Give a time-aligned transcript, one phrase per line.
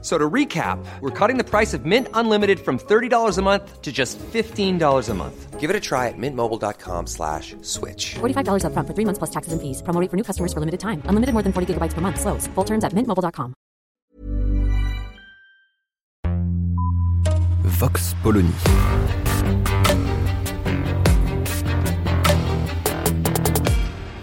[0.00, 3.90] So to recap, we're cutting the price of Mint Unlimited from $30 a month to
[3.90, 5.58] just $15 a month.
[5.58, 8.14] Give it a try at mintmobile.com slash switch.
[8.20, 9.82] $45 upfront for three months plus taxes and fees.
[9.82, 11.02] Promo rate for new customers for limited time.
[11.06, 12.20] Unlimited more than 40 gigabytes per month.
[12.20, 12.46] Slows.
[12.54, 13.54] Full terms at mintmobile.com.
[17.64, 18.54] Vox Polony.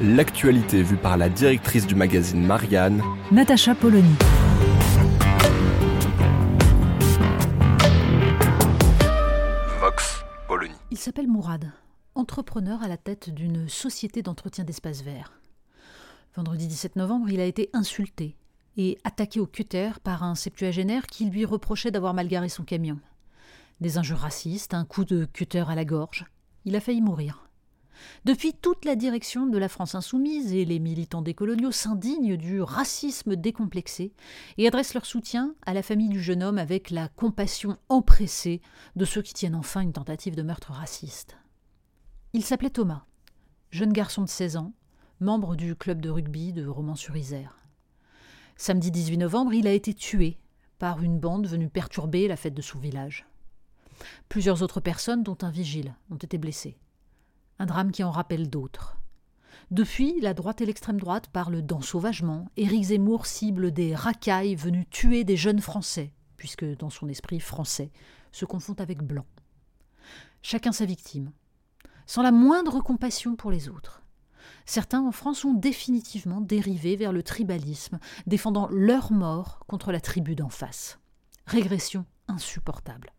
[0.02, 3.02] L'actualité vue par la directrice du magazine Marianne,
[3.32, 4.16] Natacha Polony.
[12.36, 15.40] Entrepreneur à la tête d'une société d'entretien d'espaces verts.
[16.36, 18.36] Vendredi 17 novembre, il a été insulté
[18.76, 23.00] et attaqué au cutter par un septuagénaire qui lui reprochait d'avoir mal garé son camion.
[23.80, 26.26] Des injures racistes, un coup de cutter à la gorge.
[26.66, 27.48] Il a failli mourir.
[28.26, 33.38] Depuis, toute la direction de la France insoumise et les militants décoloniaux s'indignent du racisme
[33.38, 34.12] décomplexé
[34.58, 38.62] et adressent leur soutien à la famille du jeune homme avec la compassion empressée
[38.98, 41.38] de ceux qui tiennent enfin une tentative de meurtre raciste.
[42.36, 43.06] Il s'appelait Thomas,
[43.72, 44.74] jeune garçon de 16 ans,
[45.22, 47.56] membre du club de rugby de Romans-sur-Isère.
[48.58, 50.38] Samedi 18 novembre, il a été tué
[50.78, 53.26] par une bande venue perturber la fête de son village.
[54.28, 56.78] Plusieurs autres personnes, dont un vigile, ont été blessées.
[57.58, 58.98] Un drame qui en rappelle d'autres.
[59.72, 62.50] Depuis, la droite et l'extrême droite parlent d'ensauvagement.
[62.58, 67.94] Éric Zemmour cible des racailles venus tuer des jeunes Français, puisque dans son esprit français
[68.34, 69.26] se confond avec blanc.
[70.42, 71.32] Chacun sa victime,
[72.06, 74.02] sans la moindre compassion pour les autres.
[74.66, 80.36] Certains en France ont définitivement dérivé vers le tribalisme, défendant leur mort contre la tribu
[80.36, 81.00] d'en face.
[81.46, 83.12] Régression insupportable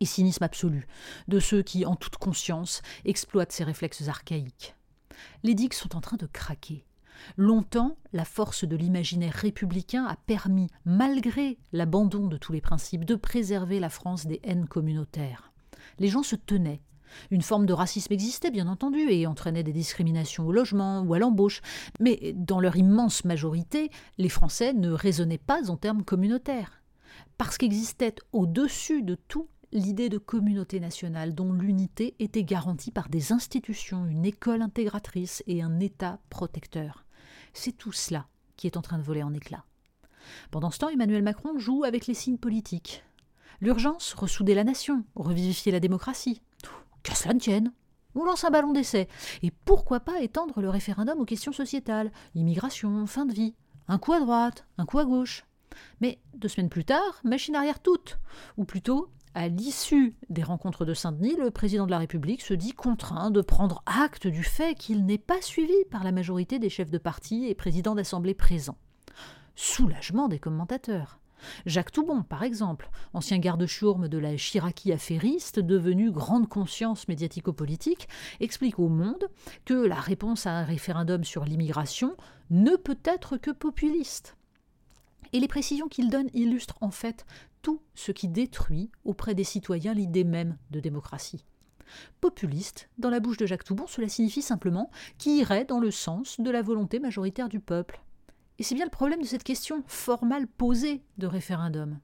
[0.00, 0.86] et cynisme absolu
[1.28, 4.74] de ceux qui, en toute conscience, exploitent ces réflexes archaïques.
[5.42, 6.86] Les digues sont en train de craquer.
[7.36, 13.14] Longtemps, la force de l'imaginaire républicain a permis, malgré l'abandon de tous les principes, de
[13.14, 15.52] préserver la France des haines communautaires.
[15.98, 16.80] Les gens se tenaient.
[17.30, 21.18] Une forme de racisme existait, bien entendu, et entraînait des discriminations au logement ou à
[21.18, 21.60] l'embauche,
[21.98, 26.82] mais dans leur immense majorité, les Français ne raisonnaient pas en termes communautaires.
[27.38, 33.32] Parce qu'existait au-dessus de tout l'idée de communauté nationale dont l'unité était garantie par des
[33.32, 37.04] institutions, une école intégratrice et un État protecteur.
[37.52, 38.26] C'est tout cela
[38.56, 39.64] qui est en train de voler en éclats.
[40.50, 43.04] Pendant ce temps, Emmanuel Macron joue avec les signes politiques.
[43.60, 46.42] L'urgence, ressouder la nation, revivifier la démocratie.
[47.02, 47.72] Qu'à cela ne tienne.
[48.14, 49.08] On lance un ballon d'essai.
[49.42, 53.54] Et pourquoi pas étendre le référendum aux questions sociétales Immigration, fin de vie.
[53.88, 55.44] Un coup à droite, un coup à gauche.
[56.00, 58.18] Mais deux semaines plus tard, machine arrière toute.
[58.56, 62.72] Ou plutôt, à l'issue des rencontres de Saint-Denis, le président de la République se dit
[62.72, 66.90] contraint de prendre acte du fait qu'il n'est pas suivi par la majorité des chefs
[66.90, 68.78] de parti et présidents d'assemblée présents.
[69.54, 71.19] Soulagement des commentateurs.
[71.66, 78.08] Jacques Toubon, par exemple, ancien garde-chourme de la Chiraki affairiste, devenu grande conscience médiatico-politique,
[78.40, 79.28] explique au Monde
[79.64, 82.16] que la réponse à un référendum sur l'immigration
[82.50, 84.36] ne peut être que populiste.
[85.32, 87.24] Et les précisions qu'il donne illustrent en fait
[87.62, 91.44] tout ce qui détruit auprès des citoyens l'idée même de démocratie.
[92.20, 96.40] Populiste, dans la bouche de Jacques Toubon, cela signifie simplement qui irait dans le sens
[96.40, 98.00] de la volonté majoritaire du peuple.
[98.60, 101.98] Et c'est bien le problème de cette question formale posée de référendum.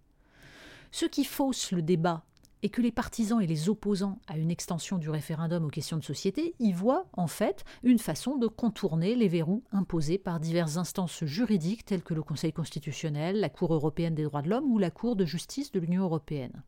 [0.90, 2.24] Ceux qui faussent le débat
[2.62, 6.02] et que les partisans et les opposants à une extension du référendum aux questions de
[6.02, 11.26] société y voient en fait une façon de contourner les verrous imposés par diverses instances
[11.26, 14.90] juridiques telles que le Conseil constitutionnel, la Cour européenne des droits de l'homme ou la
[14.90, 16.62] Cour de justice de l'Union européenne.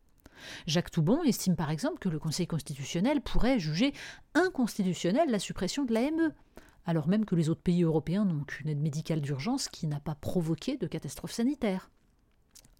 [0.66, 3.94] Jacques Toubon estime par exemple que le Conseil constitutionnel pourrait juger
[4.34, 6.34] inconstitutionnelle la suppression de l'AME,
[6.88, 10.14] alors même que les autres pays européens n'ont qu'une aide médicale d'urgence qui n'a pas
[10.14, 11.90] provoqué de catastrophe sanitaire.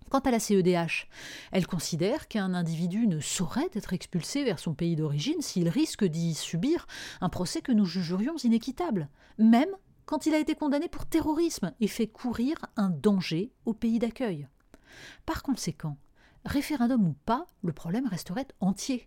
[0.09, 1.09] Quant à la CEDH,
[1.53, 6.33] elle considère qu'un individu ne saurait être expulsé vers son pays d'origine s'il risque d'y
[6.33, 6.87] subir
[7.21, 11.87] un procès que nous jugerions inéquitable, même quand il a été condamné pour terrorisme et
[11.87, 14.49] fait courir un danger au pays d'accueil.
[15.27, 15.99] Par conséquent,
[16.47, 19.06] référendum ou pas, le problème resterait entier.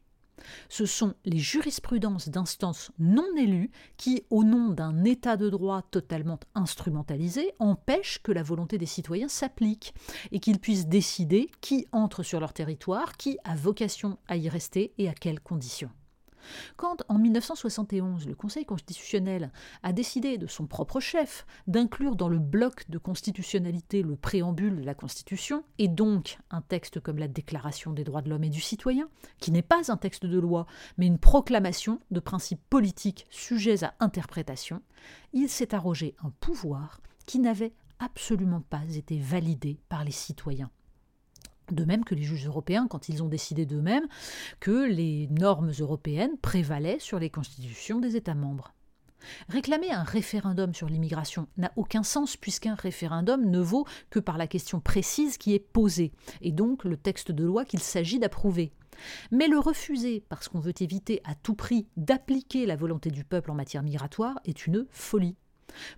[0.69, 6.39] Ce sont les jurisprudences d'instances non élues qui, au nom d'un état de droit totalement
[6.55, 9.93] instrumentalisé, empêchent que la volonté des citoyens s'applique
[10.31, 14.93] et qu'ils puissent décider qui entre sur leur territoire, qui a vocation à y rester
[14.97, 15.89] et à quelles conditions.
[16.77, 19.51] Quand, en 1971, le Conseil constitutionnel
[19.83, 24.85] a décidé de son propre chef d'inclure dans le bloc de constitutionnalité le préambule de
[24.85, 28.61] la Constitution, et donc un texte comme la Déclaration des droits de l'homme et du
[28.61, 29.09] citoyen,
[29.39, 30.65] qui n'est pas un texte de loi,
[30.97, 34.81] mais une proclamation de principes politiques sujets à interprétation,
[35.33, 40.71] il s'est arrogé un pouvoir qui n'avait absolument pas été validé par les citoyens.
[41.71, 44.07] De même que les juges européens, quand ils ont décidé d'eux-mêmes
[44.59, 48.73] que les normes européennes prévalaient sur les constitutions des États membres.
[49.49, 54.47] Réclamer un référendum sur l'immigration n'a aucun sens puisqu'un référendum ne vaut que par la
[54.47, 56.11] question précise qui est posée,
[56.41, 58.73] et donc le texte de loi qu'il s'agit d'approuver.
[59.31, 63.51] Mais le refuser parce qu'on veut éviter à tout prix d'appliquer la volonté du peuple
[63.51, 65.35] en matière migratoire est une folie.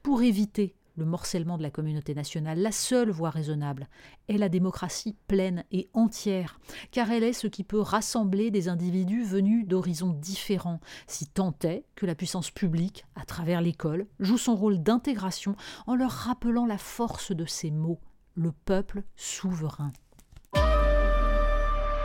[0.03, 3.87] Pour éviter le morcellement de la communauté nationale, la seule voie raisonnable
[4.27, 6.59] est la démocratie pleine et entière,
[6.91, 11.85] car elle est ce qui peut rassembler des individus venus d'horizons différents, si tant est
[11.95, 15.55] que la puissance publique, à travers l'école, joue son rôle d'intégration
[15.87, 17.99] en leur rappelant la force de ces mots,
[18.35, 19.91] le peuple souverain.